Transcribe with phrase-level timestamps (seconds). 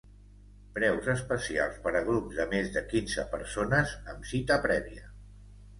[0.77, 5.09] Preus especials per a grups de més de quinze persones, amb cita prèvia.